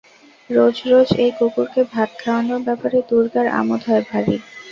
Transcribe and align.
রোজ 0.49 0.75
রোজ 0.85 1.09
এই 1.23 1.31
কুকুরকে 1.37 1.81
ভাত 1.93 2.09
খাওয়ানোর 2.21 2.61
ব্যাপারে 2.67 2.97
দুর্গার 3.09 3.47
আমোদ 3.59 3.81
হয় 3.87 4.03
ভারি। 4.09 4.35